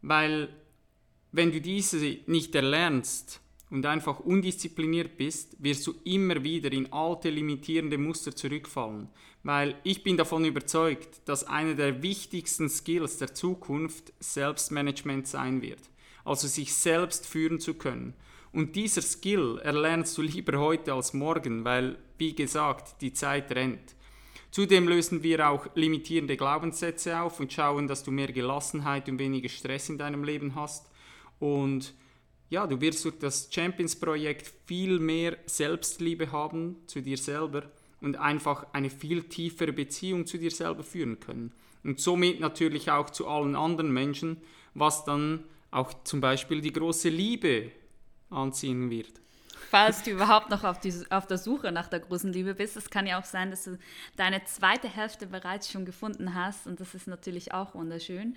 weil 0.00 0.48
wenn 1.32 1.50
du 1.50 1.60
diese 1.60 2.18
nicht 2.26 2.54
erlernst 2.54 3.40
und 3.70 3.84
einfach 3.86 4.20
undiszipliniert 4.20 5.16
bist, 5.16 5.56
wirst 5.58 5.86
du 5.86 5.94
immer 6.04 6.44
wieder 6.44 6.70
in 6.72 6.92
alte 6.92 7.30
limitierende 7.30 7.98
Muster 7.98 8.36
zurückfallen. 8.36 9.08
Weil 9.42 9.74
ich 9.82 10.04
bin 10.04 10.16
davon 10.16 10.44
überzeugt, 10.44 11.22
dass 11.24 11.44
einer 11.44 11.74
der 11.74 12.02
wichtigsten 12.02 12.68
Skills 12.68 13.18
der 13.18 13.34
Zukunft 13.34 14.12
Selbstmanagement 14.20 15.26
sein 15.26 15.62
wird. 15.62 15.80
Also 16.24 16.46
sich 16.46 16.74
selbst 16.74 17.26
führen 17.26 17.58
zu 17.58 17.74
können. 17.74 18.14
Und 18.52 18.76
dieser 18.76 19.02
Skill 19.02 19.58
erlernst 19.62 20.16
du 20.18 20.22
lieber 20.22 20.58
heute 20.58 20.92
als 20.92 21.14
morgen, 21.14 21.64
weil, 21.64 21.96
wie 22.18 22.34
gesagt, 22.34 23.00
die 23.00 23.12
Zeit 23.12 23.50
rennt. 23.52 23.94
Zudem 24.50 24.86
lösen 24.86 25.22
wir 25.22 25.48
auch 25.48 25.66
limitierende 25.74 26.36
Glaubenssätze 26.36 27.18
auf 27.18 27.40
und 27.40 27.50
schauen, 27.50 27.88
dass 27.88 28.04
du 28.04 28.10
mehr 28.10 28.30
Gelassenheit 28.30 29.08
und 29.08 29.18
weniger 29.18 29.48
Stress 29.48 29.88
in 29.88 29.96
deinem 29.96 30.24
Leben 30.24 30.54
hast. 30.54 30.90
Und 31.38 31.94
ja, 32.50 32.66
du 32.66 32.78
wirst 32.82 33.06
durch 33.06 33.18
das 33.18 33.48
Champions-Projekt 33.50 34.52
viel 34.66 34.98
mehr 34.98 35.38
Selbstliebe 35.46 36.30
haben 36.32 36.76
zu 36.86 37.00
dir 37.00 37.16
selber 37.16 37.62
und 38.02 38.16
einfach 38.16 38.66
eine 38.74 38.90
viel 38.90 39.22
tiefere 39.22 39.72
Beziehung 39.72 40.26
zu 40.26 40.36
dir 40.36 40.50
selber 40.50 40.82
führen 40.82 41.18
können. 41.18 41.52
Und 41.82 41.98
somit 41.98 42.40
natürlich 42.40 42.90
auch 42.90 43.08
zu 43.08 43.26
allen 43.26 43.56
anderen 43.56 43.90
Menschen, 43.90 44.36
was 44.74 45.06
dann 45.06 45.44
auch 45.70 46.04
zum 46.04 46.20
Beispiel 46.20 46.60
die 46.60 46.74
große 46.74 47.08
Liebe 47.08 47.72
anziehen 48.32 48.90
wird. 48.90 49.20
Falls 49.70 50.02
du 50.02 50.10
überhaupt 50.10 50.50
noch 50.50 50.64
auf, 50.64 50.80
die, 50.80 50.92
auf 51.10 51.26
der 51.26 51.38
Suche 51.38 51.72
nach 51.72 51.88
der 51.88 52.00
großen 52.00 52.32
Liebe 52.32 52.54
bist, 52.54 52.76
es 52.76 52.90
kann 52.90 53.06
ja 53.06 53.18
auch 53.18 53.24
sein, 53.24 53.50
dass 53.50 53.64
du 53.64 53.78
deine 54.16 54.44
zweite 54.44 54.88
Hälfte 54.88 55.26
bereits 55.26 55.70
schon 55.70 55.86
gefunden 55.86 56.34
hast 56.34 56.66
und 56.66 56.80
das 56.80 56.94
ist 56.94 57.06
natürlich 57.06 57.54
auch 57.54 57.74
wunderschön. 57.74 58.36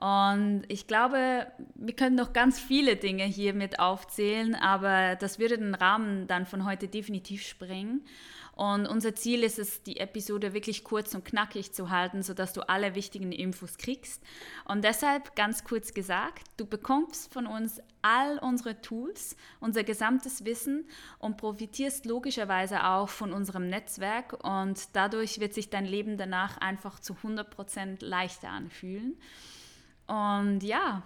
Und 0.00 0.62
ich 0.68 0.86
glaube, 0.86 1.46
wir 1.74 1.94
können 1.94 2.16
noch 2.16 2.32
ganz 2.32 2.58
viele 2.58 2.96
Dinge 2.96 3.24
hier 3.24 3.52
mit 3.52 3.78
aufzählen, 3.78 4.54
aber 4.54 5.14
das 5.16 5.38
würde 5.38 5.58
den 5.58 5.74
Rahmen 5.74 6.26
dann 6.26 6.46
von 6.46 6.64
heute 6.64 6.88
definitiv 6.88 7.46
sprengen. 7.46 8.02
Und 8.54 8.86
unser 8.86 9.14
Ziel 9.14 9.42
ist 9.42 9.58
es, 9.58 9.82
die 9.82 9.98
Episode 9.98 10.52
wirklich 10.52 10.84
kurz 10.84 11.14
und 11.14 11.24
knackig 11.24 11.72
zu 11.72 11.90
halten, 11.90 12.22
sodass 12.22 12.52
du 12.52 12.68
alle 12.68 12.94
wichtigen 12.94 13.32
Infos 13.32 13.78
kriegst. 13.78 14.22
Und 14.66 14.84
deshalb 14.84 15.34
ganz 15.36 15.64
kurz 15.64 15.94
gesagt, 15.94 16.46
du 16.56 16.66
bekommst 16.66 17.32
von 17.32 17.46
uns 17.46 17.80
all 18.02 18.38
unsere 18.38 18.80
Tools, 18.80 19.36
unser 19.60 19.84
gesamtes 19.84 20.44
Wissen 20.44 20.86
und 21.18 21.36
profitierst 21.36 22.06
logischerweise 22.06 22.84
auch 22.84 23.08
von 23.08 23.32
unserem 23.32 23.68
Netzwerk 23.68 24.44
und 24.44 24.88
dadurch 24.94 25.40
wird 25.40 25.54
sich 25.54 25.70
dein 25.70 25.84
Leben 25.84 26.16
danach 26.16 26.58
einfach 26.58 27.00
zu 27.00 27.14
100% 27.14 28.04
leichter 28.04 28.48
anfühlen. 28.48 29.16
Und 30.06 30.62
ja, 30.62 31.02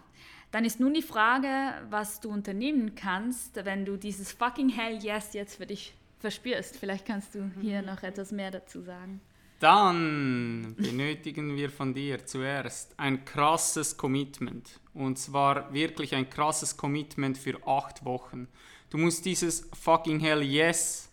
dann 0.51 0.65
ist 0.65 0.81
nun 0.81 0.95
die 0.95 1.03
Frage, 1.03 1.49
was 1.91 2.21
du 2.21 2.31
unternehmen 2.31 2.95
kannst, 2.95 3.65
wenn 3.65 3.85
du 3.85 3.97
dieses 3.97 4.33
fucking 4.33 4.69
Hell 4.69 5.03
Yes 5.03 5.33
jetzt 5.33 5.57
für 5.57 5.67
dich 5.67 5.95
verspürst. 6.21 6.77
Vielleicht 6.77 7.05
kannst 7.05 7.35
du 7.35 7.51
hier 7.61 7.83
noch 7.83 8.03
etwas 8.03 8.33
mehr 8.33 8.51
dazu 8.51 8.81
sagen. 8.81 9.21
Dann 9.65 10.75
benötigen 10.77 11.57
wir 11.57 11.71
von 11.71 11.95
dir 11.95 12.27
zuerst 12.27 12.93
ein 12.99 13.25
krasses 13.25 13.97
Commitment. 13.97 14.79
Und 14.93 15.19
zwar 15.19 15.73
wirklich 15.73 16.15
ein 16.15 16.29
krasses 16.29 16.77
Commitment 16.77 17.39
für 17.39 17.67
acht 17.67 18.05
Wochen. 18.05 18.47
Du 18.91 18.99
musst 18.99 19.25
dieses 19.25 19.67
fucking 19.73 20.21
Hell 20.21 20.43
Yes, 20.43 21.11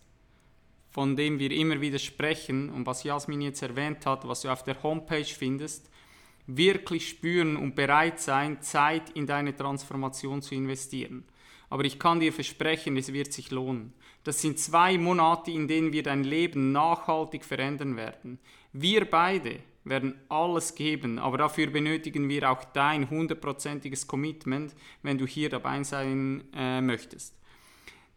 von 0.90 1.16
dem 1.16 1.38
wir 1.38 1.50
immer 1.50 1.80
wieder 1.80 1.98
sprechen 1.98 2.68
und 2.68 2.84
was 2.84 3.04
Jasmin 3.04 3.40
jetzt 3.40 3.62
erwähnt 3.62 4.04
hat, 4.04 4.28
was 4.28 4.42
du 4.42 4.50
auf 4.50 4.62
der 4.64 4.82
Homepage 4.82 5.24
findest, 5.24 5.88
wirklich 6.46 7.08
spüren 7.08 7.56
und 7.56 7.74
bereit 7.74 8.20
sein, 8.20 8.60
Zeit 8.60 9.08
in 9.14 9.26
deine 9.26 9.56
Transformation 9.56 10.42
zu 10.42 10.54
investieren. 10.54 11.24
Aber 11.72 11.86
ich 11.86 11.98
kann 11.98 12.20
dir 12.20 12.34
versprechen, 12.34 12.98
es 12.98 13.14
wird 13.14 13.32
sich 13.32 13.50
lohnen. 13.50 13.94
Das 14.24 14.42
sind 14.42 14.58
zwei 14.58 14.98
Monate, 14.98 15.50
in 15.52 15.68
denen 15.68 15.90
wir 15.90 16.02
dein 16.02 16.22
Leben 16.22 16.70
nachhaltig 16.70 17.46
verändern 17.46 17.96
werden. 17.96 18.38
Wir 18.74 19.06
beide 19.06 19.60
werden 19.82 20.20
alles 20.28 20.74
geben, 20.74 21.18
aber 21.18 21.38
dafür 21.38 21.68
benötigen 21.68 22.28
wir 22.28 22.50
auch 22.50 22.62
dein 22.74 23.08
hundertprozentiges 23.08 24.06
Commitment, 24.06 24.74
wenn 25.00 25.16
du 25.16 25.26
hier 25.26 25.48
dabei 25.48 25.82
sein 25.82 26.44
äh, 26.54 26.82
möchtest. 26.82 27.34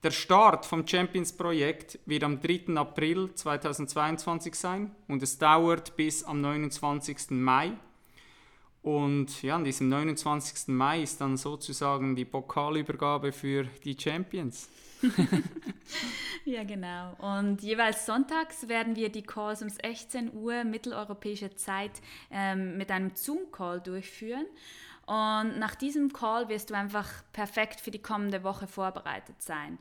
Der 0.04 0.12
Start 0.12 0.66
vom 0.66 0.86
Champions-Projekt 0.86 2.00
wird 2.06 2.26
am 2.26 2.42
3. 2.42 2.76
April 2.76 3.34
2022 3.36 4.54
sein 4.54 4.94
und 5.08 5.24
es 5.24 5.38
dauert 5.38 5.96
bis 5.96 6.26
am 6.26 6.42
29. 6.42 7.30
Mai 7.30 7.72
und 8.86 9.42
ja, 9.42 9.56
an 9.56 9.64
diesem 9.64 9.90
29. 9.90 10.68
Mai 10.68 11.02
ist 11.02 11.20
dann 11.20 11.38
sozusagen 11.38 12.16
die 12.16 12.24
Pokalübergabe 12.24 13.32
für 13.32 13.64
die 13.84 13.98
Champions. 14.00 14.70
ja, 16.46 16.64
genau. 16.64 17.16
Und 17.18 17.64
jeweils 17.64 18.06
sonntags 18.06 18.68
werden 18.68 18.96
wir 18.96 19.10
die 19.10 19.24
Calls 19.24 19.64
um 19.64 19.70
16 19.70 20.36
Uhr 20.36 20.64
mitteleuropäischer 20.66 21.56
Zeit 21.56 21.94
ähm, 22.30 22.78
mit 22.78 22.92
einem 22.92 23.10
Zoom-Call 23.16 23.82
durchführen. 23.82 24.46
Und 25.08 25.58
nach 25.58 25.74
diesem 25.74 26.14
Call 26.14 26.48
wirst 26.50 26.70
du 26.70 26.76
einfach 26.76 27.10
perfekt 27.34 27.82
für 27.82 27.90
die 27.90 28.02
kommende 28.02 28.44
Woche 28.44 28.68
vorbereitet 28.68 29.42
sein. 29.42 29.80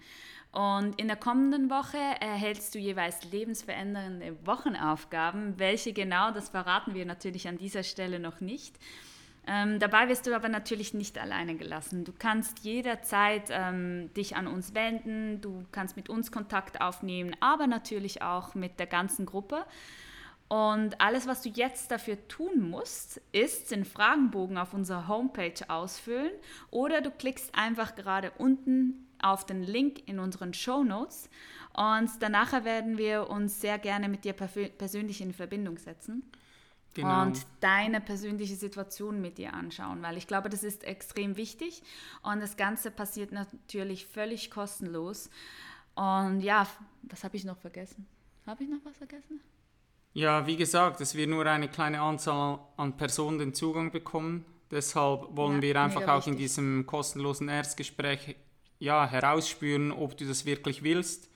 Und 0.55 1.01
in 1.01 1.09
der 1.09 1.17
kommenden 1.17 1.69
Woche 1.69 1.99
erhältst 2.21 2.77
du 2.77 2.79
jeweils 2.79 3.25
lebensverändernde 3.25 4.37
Wochenaufgaben. 4.45 5.59
Welche 5.59 5.93
genau, 5.93 6.31
das 6.31 6.51
verraten 6.51 6.95
wir 6.95 7.05
natürlich 7.05 7.49
an 7.49 7.59
dieser 7.59 7.83
Stelle 7.83 8.21
noch 8.21 8.41
nicht. 8.41 8.77
Ähm, 9.49 9.81
dabei 9.81 10.09
wirst 10.09 10.29
du 10.29 10.35
aber 10.35 10.49
natürlich 10.49 10.95
nicht 10.95 11.19
alleine 11.19 11.57
gelassen. 11.57 12.05
Du 12.05 12.13
kannst 12.17 12.61
jederzeit 12.61 13.49
ähm, 13.51 14.15
dich 14.15 14.37
an 14.37 14.47
uns 14.47 14.75
wenden, 14.75 15.41
du 15.41 15.65
kannst 15.73 15.97
mit 15.97 16.09
uns 16.09 16.31
Kontakt 16.31 16.81
aufnehmen, 16.81 17.37
aber 17.41 17.67
natürlich 17.67 18.23
auch 18.23 18.55
mit 18.55 18.79
der 18.79 18.87
ganzen 18.87 19.27
Gruppe. 19.27 19.65
Und 20.47 21.01
alles, 21.01 21.27
was 21.27 21.43
du 21.43 21.49
jetzt 21.49 21.91
dafür 21.91 22.29
tun 22.29 22.71
musst, 22.71 23.21
ist 23.33 23.73
den 23.73 23.85
Fragenbogen 23.85 24.57
auf 24.57 24.73
unserer 24.73 25.09
Homepage 25.09 25.69
ausfüllen 25.69 26.31
oder 26.71 27.01
du 27.01 27.11
klickst 27.11 27.55
einfach 27.57 27.97
gerade 27.97 28.31
unten 28.39 29.04
auf 29.25 29.47
den 29.47 29.63
Link 29.63 30.07
in 30.07 30.19
unseren 30.19 30.53
Show 30.55 30.85
Notes 30.85 31.29
und 31.73 32.11
danach 32.21 32.65
werden 32.65 32.99
wir 32.99 33.29
uns 33.31 33.61
sehr 33.61 33.79
gerne 33.79 34.09
mit 34.09 34.25
dir 34.25 34.33
persönlich 34.33 35.21
in 35.21 35.33
Verbindung 35.33 35.79
setzen. 35.79 36.23
Genau. 36.95 37.23
Und 37.23 37.45
deine 37.59 38.01
persönliche 38.01 38.55
Situation 38.55 39.21
mit 39.21 39.39
dir 39.39 39.53
anschauen, 39.53 40.01
weil 40.03 40.17
ich 40.17 40.29
glaube, 40.29 40.49
das 40.49 40.63
ist 40.63 40.85
extrem 40.85 41.37
wichtig 41.37 41.83
und 42.23 42.41
das 42.41 42.57
Ganze 42.57 42.93
passiert 42.93 43.33
natürlich 43.33 44.07
völlig 44.07 44.53
kostenlos. 44.53 45.29
Und 45.97 46.41
ja, 46.41 46.69
was 47.03 47.25
habe 47.25 47.37
ich 47.37 47.45
noch 47.45 47.59
vergessen? 47.59 48.07
Habe 48.47 48.63
ich 48.63 48.71
noch 48.71 48.85
was 48.85 48.97
vergessen? 48.97 49.41
Ja, 50.13 50.47
wie 50.47 50.57
gesagt, 50.57 51.01
dass 51.01 51.17
wir 51.17 51.27
nur 51.27 51.45
eine 51.47 51.69
kleine 51.69 52.01
Anzahl 52.01 52.61
an 52.77 52.97
Personen 52.97 53.41
den 53.41 53.55
Zugang 53.55 53.91
bekommen. 53.91 54.45
Deshalb 54.71 55.37
wollen 55.37 55.57
ja, 55.57 55.63
wir 55.63 55.81
einfach 55.81 56.07
auch 56.07 56.19
wichtig. 56.19 56.33
in 56.33 56.39
diesem 56.39 56.87
kostenlosen 56.87 57.49
Erstgespräch 57.49 58.37
ja, 58.79 59.07
herausspüren, 59.07 59.93
ob 59.93 60.17
du 60.17 60.27
das 60.27 60.45
wirklich 60.45 60.83
willst. 60.83 61.31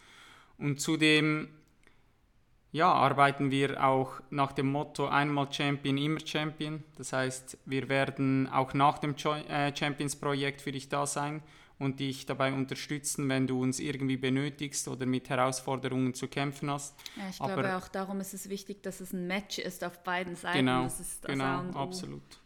Und 0.58 0.80
zudem 0.80 1.48
ja, 2.70 2.92
arbeiten 2.92 3.50
wir 3.50 3.82
auch 3.82 4.20
nach 4.30 4.52
dem 4.52 4.70
Motto 4.70 5.08
einmal 5.08 5.50
Champion, 5.50 5.96
immer 5.96 6.20
Champion. 6.24 6.84
Das 6.96 7.12
heißt, 7.12 7.58
wir 7.64 7.88
werden 7.88 8.48
auch 8.48 8.74
nach 8.74 8.98
dem 8.98 9.14
äh, 9.14 9.74
Champions-Projekt 9.74 10.60
für 10.60 10.72
dich 10.72 10.88
da 10.88 11.06
sein 11.06 11.42
und 11.78 12.00
dich 12.00 12.26
dabei 12.26 12.52
unterstützen, 12.52 13.28
wenn 13.28 13.46
du 13.46 13.62
uns 13.62 13.80
irgendwie 13.80 14.16
benötigst 14.16 14.88
oder 14.88 15.06
mit 15.06 15.30
Herausforderungen 15.30 16.12
zu 16.12 16.28
kämpfen 16.28 16.70
hast. 16.70 16.94
Ja, 17.16 17.28
ich 17.30 17.38
glaube 17.38 17.76
auch 17.76 17.88
darum 17.88 18.20
ist 18.20 18.34
es 18.34 18.50
wichtig, 18.50 18.82
dass 18.82 19.00
es 19.00 19.12
ein 19.12 19.26
Match 19.26 19.58
ist 19.58 19.82
auf 19.84 20.02
beiden 20.02 20.36
Seiten. 20.36 20.58
Genau, 20.58 20.88
genau, 21.22 21.60
und 21.60 21.76
absolut. 21.76 22.40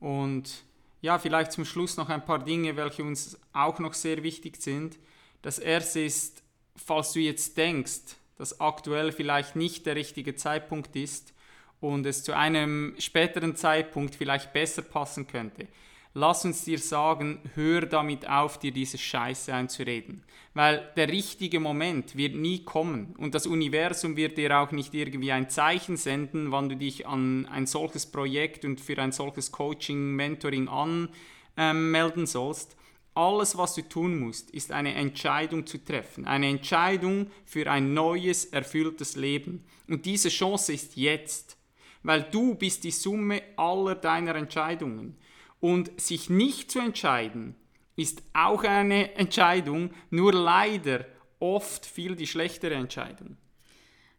Und 0.00 0.64
ja, 1.00 1.18
vielleicht 1.18 1.52
zum 1.52 1.64
Schluss 1.64 1.96
noch 1.96 2.08
ein 2.08 2.24
paar 2.24 2.44
Dinge, 2.44 2.76
welche 2.76 3.04
uns 3.04 3.38
auch 3.52 3.78
noch 3.78 3.94
sehr 3.94 4.22
wichtig 4.22 4.60
sind. 4.60 4.98
Das 5.42 5.58
erste 5.58 6.00
ist, 6.00 6.42
falls 6.76 7.12
du 7.12 7.20
jetzt 7.20 7.56
denkst, 7.56 8.16
dass 8.36 8.60
aktuell 8.60 9.12
vielleicht 9.12 9.56
nicht 9.56 9.86
der 9.86 9.96
richtige 9.96 10.34
Zeitpunkt 10.34 10.94
ist 10.96 11.32
und 11.80 12.06
es 12.06 12.24
zu 12.24 12.36
einem 12.36 12.94
späteren 12.98 13.54
Zeitpunkt 13.56 14.14
vielleicht 14.14 14.52
besser 14.52 14.82
passen 14.82 15.26
könnte. 15.26 15.68
Lass 16.14 16.44
uns 16.44 16.64
dir 16.64 16.78
sagen, 16.78 17.38
hör 17.54 17.82
damit 17.82 18.28
auf, 18.28 18.58
dir 18.58 18.72
diese 18.72 18.98
Scheiße 18.98 19.52
einzureden. 19.54 20.24
Weil 20.54 20.90
der 20.96 21.08
richtige 21.08 21.60
Moment 21.60 22.16
wird 22.16 22.34
nie 22.34 22.64
kommen 22.64 23.14
und 23.18 23.34
das 23.34 23.46
Universum 23.46 24.16
wird 24.16 24.38
dir 24.38 24.58
auch 24.58 24.72
nicht 24.72 24.94
irgendwie 24.94 25.30
ein 25.32 25.50
Zeichen 25.50 25.96
senden, 25.96 26.50
wann 26.50 26.68
du 26.68 26.76
dich 26.76 27.06
an 27.06 27.46
ein 27.46 27.66
solches 27.66 28.06
Projekt 28.06 28.64
und 28.64 28.80
für 28.80 28.98
ein 28.98 29.12
solches 29.12 29.52
Coaching, 29.52 30.16
Mentoring 30.16 30.68
anmelden 30.68 32.22
ähm, 32.22 32.26
sollst. 32.26 32.76
Alles, 33.14 33.58
was 33.58 33.74
du 33.74 33.82
tun 33.82 34.18
musst, 34.20 34.50
ist 34.50 34.70
eine 34.70 34.94
Entscheidung 34.94 35.66
zu 35.66 35.84
treffen. 35.84 36.24
Eine 36.24 36.48
Entscheidung 36.48 37.30
für 37.44 37.70
ein 37.70 37.92
neues, 37.92 38.44
erfülltes 38.46 39.16
Leben. 39.16 39.64
Und 39.88 40.06
diese 40.06 40.28
Chance 40.28 40.72
ist 40.72 40.96
jetzt, 40.96 41.56
weil 42.02 42.22
du 42.22 42.54
bist 42.54 42.84
die 42.84 42.92
Summe 42.92 43.42
aller 43.56 43.96
deiner 43.96 44.36
Entscheidungen. 44.36 45.16
Und 45.60 46.00
sich 46.00 46.30
nicht 46.30 46.70
zu 46.70 46.78
entscheiden, 46.78 47.56
ist 47.96 48.22
auch 48.32 48.62
eine 48.62 49.14
Entscheidung, 49.16 49.90
nur 50.10 50.32
leider 50.32 51.04
oft 51.40 51.84
viel 51.84 52.14
die 52.14 52.26
schlechtere 52.26 52.74
Entscheidung. 52.74 53.36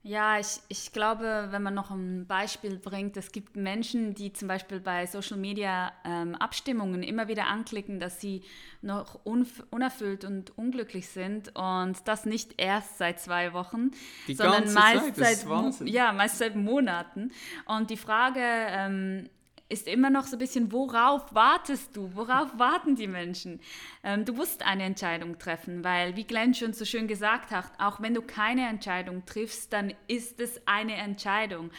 Ja, 0.02 0.40
ich, 0.40 0.62
ich 0.70 0.94
glaube, 0.94 1.50
wenn 1.52 1.62
man 1.62 1.74
noch 1.74 1.92
ein 1.92 2.26
Beispiel 2.26 2.78
bringt, 2.78 3.18
es 3.18 3.34
gibt 3.34 3.58
Menschen, 3.58 4.16
die 4.16 4.32
zum 4.32 4.48
Beispiel 4.48 4.80
bei 4.80 5.06
Social 5.06 5.36
Media 5.36 5.92
ähm, 6.06 6.36
Abstimmungen 6.36 7.04
immer 7.04 7.28
wieder 7.28 7.48
anklicken, 7.48 8.00
dass 8.00 8.22
sie 8.22 8.44
noch 8.82 9.20
unerfüllt 9.26 10.24
und 10.24 10.58
unglücklich 10.58 11.10
sind 11.10 11.54
und 11.54 11.98
das 12.06 12.26
nicht 12.26 12.54
erst 12.62 12.98
seit 12.98 13.20
zwei 13.20 13.52
Wochen, 13.52 13.92
die 14.28 14.36
sondern 14.36 14.72
meist 14.74 15.16
Zeit, 15.18 15.46
seit, 15.46 15.88
ja, 15.90 16.14
meist 16.14 16.38
seit 16.38 16.56
Monaten. 16.56 17.34
Und 17.66 17.90
die 17.90 17.98
Frage, 17.98 18.40
ähm, 18.42 19.30
ist 19.70 19.88
immer 19.88 20.10
noch 20.10 20.26
so 20.26 20.36
ein 20.36 20.40
bisschen, 20.40 20.72
worauf 20.72 21.34
wartest 21.34 21.96
du? 21.96 22.10
Worauf 22.16 22.58
warten 22.58 22.96
die 22.96 23.08
Menschen? 23.08 23.62
Ähm, 24.04 24.26
du 24.26 24.34
musst 24.34 24.66
eine 24.66 24.84
Entscheidung 24.84 25.38
treffen, 25.38 25.84
weil, 25.84 26.16
wie 26.16 26.24
Glenn 26.24 26.56
schon 26.56 26.74
so 26.74 26.86
schön 26.86 27.08
gesagt 27.08 27.52
hat, 27.52 27.72
auch 27.78 28.02
wenn 28.02 28.16
du 28.16 28.24
keine 28.24 28.68
Entscheidung 28.68 29.26
triffst, 29.26 29.72
dann 29.72 29.94
ist 30.08 30.40
es 30.40 30.60
eine 30.68 30.96
Entscheidung. 30.96 31.70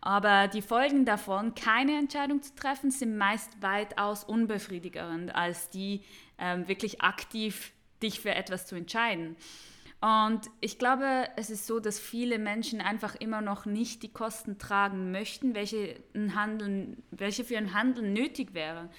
Aber 0.00 0.48
die 0.48 0.62
Folgen 0.62 1.04
davon, 1.04 1.54
keine 1.54 1.98
Entscheidung 1.98 2.42
zu 2.42 2.54
treffen, 2.54 2.90
sind 2.90 3.16
meist 3.16 3.62
weitaus 3.62 4.24
unbefriedigend 4.24 5.34
als 5.34 5.68
die, 5.68 6.02
ähm, 6.38 6.66
wirklich 6.66 7.02
aktiv 7.02 7.72
dich 8.02 8.20
für 8.20 8.34
etwas 8.34 8.66
zu 8.66 8.74
entscheiden. 8.74 9.36
Und 10.04 10.50
ich 10.60 10.78
glaube, 10.78 11.28
es 11.36 11.48
ist 11.48 11.66
so, 11.66 11.80
dass 11.80 11.98
viele 11.98 12.38
Menschen 12.38 12.82
einfach 12.82 13.14
immer 13.14 13.40
noch 13.40 13.64
nicht 13.64 14.02
die 14.02 14.12
Kosten 14.12 14.58
tragen 14.58 15.12
möchten, 15.12 15.54
welche, 15.54 15.96
ein 16.14 16.34
Handeln, 16.34 17.02
welche 17.10 17.42
für 17.42 17.56
ein 17.56 17.72
Handeln 17.72 18.12
nötig 18.12 18.52
wären. 18.52 18.90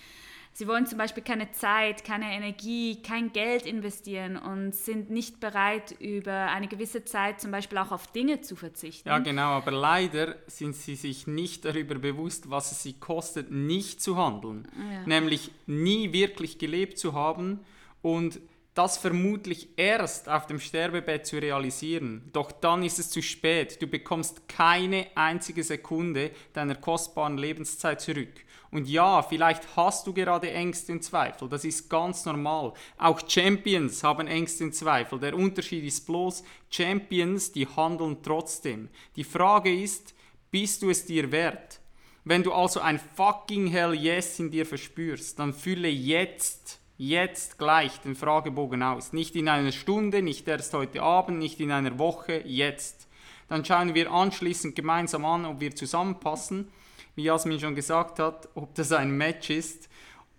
Sie 0.51 0.67
wollen 0.67 0.87
zum 0.87 0.97
Beispiel 0.97 1.21
keine 1.21 1.51
Zeit, 1.51 2.03
keine 2.03 2.33
Energie, 2.33 3.03
kein 3.03 3.31
Geld 3.33 3.67
investieren 3.67 4.35
und 4.35 4.73
sind 4.73 5.11
nicht 5.11 5.39
bereit, 5.39 5.95
über 5.99 6.47
eine 6.47 6.67
gewisse 6.67 7.05
Zeit 7.05 7.39
zum 7.39 7.51
Beispiel 7.51 7.77
auch 7.77 7.91
auf 7.91 8.07
Dinge 8.11 8.41
zu 8.41 8.55
verzichten. 8.55 9.07
Ja, 9.07 9.19
genau, 9.19 9.49
aber 9.49 9.71
leider 9.71 10.37
sind 10.47 10.75
sie 10.75 10.95
sich 10.95 11.27
nicht 11.27 11.65
darüber 11.65 11.95
bewusst, 11.95 12.49
was 12.49 12.71
es 12.71 12.81
sie 12.81 12.93
kostet, 12.93 13.51
nicht 13.51 14.01
zu 14.01 14.17
handeln. 14.17 14.67
Ja. 14.91 15.05
Nämlich 15.05 15.51
nie 15.67 16.13
wirklich 16.13 16.57
gelebt 16.57 16.97
zu 16.97 17.13
haben 17.13 17.59
und 18.01 18.39
das 18.75 18.97
vermutlich 18.97 19.69
erst 19.77 20.27
auf 20.27 20.47
dem 20.47 20.59
Sterbebett 20.59 21.25
zu 21.25 21.37
realisieren. 21.37 22.29
Doch 22.33 22.51
dann 22.51 22.83
ist 22.83 22.99
es 22.99 23.09
zu 23.09 23.21
spät. 23.21 23.81
Du 23.81 23.87
bekommst 23.87 24.49
keine 24.49 25.07
einzige 25.15 25.63
Sekunde 25.63 26.31
deiner 26.51 26.75
kostbaren 26.75 27.37
Lebenszeit 27.37 28.01
zurück. 28.01 28.33
Und 28.71 28.89
ja, 28.89 29.23
vielleicht 29.23 29.77
hast 29.77 30.05
du 30.05 30.13
gerade 30.13 30.51
Ängste 30.51 30.91
und 30.91 31.05
Zweifel. 31.05 31.47
Das 31.47 31.63
ist 31.63 31.89
ganz 31.89 32.25
normal. 32.25 32.73
Auch 32.97 33.21
Champions 33.25 34.03
haben 34.03 34.27
Ängste 34.27 34.65
und 34.65 34.75
Zweifel. 34.75 35.19
Der 35.19 35.35
Unterschied 35.35 35.85
ist 35.85 36.05
bloß, 36.05 36.43
Champions, 36.69 37.53
die 37.53 37.67
handeln 37.67 38.17
trotzdem. 38.21 38.89
Die 39.15 39.23
Frage 39.23 39.73
ist, 39.73 40.13
bist 40.51 40.81
du 40.81 40.89
es 40.89 41.05
dir 41.05 41.31
wert? 41.31 41.79
Wenn 42.25 42.43
du 42.43 42.51
also 42.51 42.81
ein 42.81 42.99
fucking 43.15 43.67
hell 43.67 43.93
yes 43.93 44.37
in 44.39 44.51
dir 44.51 44.65
verspürst, 44.65 45.39
dann 45.39 45.53
fülle 45.53 45.87
jetzt 45.87 46.81
jetzt 46.97 47.57
gleich 47.57 47.99
den 48.01 48.15
Fragebogen 48.15 48.81
aus. 48.83 49.13
Nicht 49.13 49.35
in 49.35 49.49
einer 49.49 49.71
Stunde, 49.71 50.21
nicht 50.21 50.47
erst 50.47 50.73
heute 50.73 51.01
Abend, 51.01 51.39
nicht 51.39 51.59
in 51.59 51.71
einer 51.71 51.99
Woche, 51.99 52.41
jetzt. 52.45 53.07
Dann 53.47 53.63
schauen 53.63 53.93
wir 53.93 54.11
anschließend 54.11 54.75
gemeinsam 54.75 55.25
an, 55.25 55.45
ob 55.45 55.59
wir 55.59 55.75
zusammenpassen. 55.75 56.69
Wie 57.15 57.23
Jasmin 57.23 57.59
schon 57.59 57.75
gesagt 57.75 58.19
hat, 58.19 58.49
ob 58.55 58.73
das 58.75 58.91
ein 58.91 59.11
Match 59.11 59.49
ist. 59.49 59.89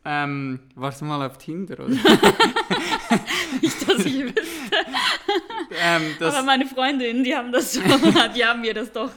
Ähm, 0.05 0.61
warst 0.75 1.01
du 1.01 1.05
mal 1.05 1.25
auf 1.27 1.39
Tinder, 1.39 1.81
oder? 1.81 1.89
nicht, 3.61 3.89
dass 3.89 4.05
ich 4.05 4.25
wüsste. 4.25 4.77
ähm, 5.83 6.15
Aber 6.21 6.43
meine 6.43 6.67
Freundinnen, 6.67 7.25
die 7.25 7.35
haben 7.35 7.53
das 7.53 7.73
die 8.35 8.45
haben 8.45 8.61
mir 8.61 8.75
das 8.75 8.93
doch 8.93 9.11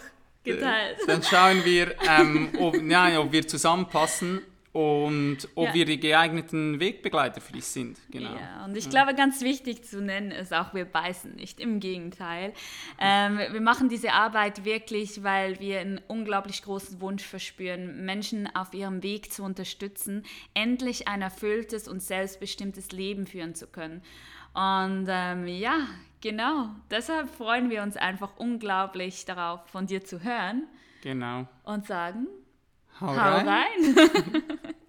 geteilt. 0.43 0.98
Dann 1.08 1.22
schauen 1.24 1.63
wir, 1.63 1.96
ähm, 2.08 2.50
ob, 2.60 2.81
nein, 2.81 3.17
ob 3.17 3.31
wir 3.31 3.48
zusammenpassen 3.48 4.41
und 4.79 5.39
ob 5.55 5.67
ja. 5.67 5.74
wir 5.74 5.86
die 5.86 6.00
geeigneten 6.00 6.79
Wegbegleiter 6.79 7.41
für 7.41 7.51
dich 7.51 7.65
sind. 7.65 7.98
Genau. 8.12 8.33
Ja, 8.33 8.63
und 8.63 8.77
ich 8.77 8.86
ja. 8.86 8.91
glaube, 8.91 9.13
ganz 9.13 9.41
wichtig 9.41 9.83
zu 9.83 10.01
nennen 10.01 10.31
ist 10.31 10.53
auch, 10.53 10.74
wir 10.74 10.86
beißen 10.86 11.36
nicht, 11.36 11.59
im 11.59 11.81
Gegenteil. 11.81 12.53
Ähm, 12.98 13.39
wir 13.51 13.59
machen 13.59 13.89
diese 13.89 14.13
Arbeit 14.13 14.63
wirklich, 14.63 15.21
weil 15.21 15.59
wir 15.59 15.81
einen 15.81 16.00
unglaublich 16.07 16.63
großen 16.63 17.01
Wunsch 17.01 17.25
verspüren, 17.25 18.05
Menschen 18.05 18.48
auf 18.55 18.74
ihrem 18.74 19.03
Weg 19.03 19.33
zu 19.33 19.43
unterstützen, 19.43 20.24
endlich 20.53 21.09
ein 21.09 21.21
erfülltes 21.21 21.89
und 21.89 22.01
selbstbestimmtes 22.01 22.94
Leben 22.94 23.27
führen 23.27 23.55
zu 23.55 23.68
können. 23.68 24.01
Und 24.53 25.07
ähm, 25.09 25.46
ja, 25.46 25.87
genau, 26.22 26.70
deshalb 26.89 27.29
freuen 27.35 27.70
wir 27.70 27.83
uns 27.83 27.98
einfach 27.98 28.37
unglaublich 28.37 29.25
darauf, 29.25 29.68
von 29.68 29.87
dir 29.87 30.05
zu 30.05 30.24
hören. 30.24 30.68
Genau. 31.01 31.48
Und 31.65 31.85
sagen, 31.85 32.27
Hau, 33.00 33.07
Hau 33.16 33.16
rein. 33.16 33.48
rein. 33.48 33.96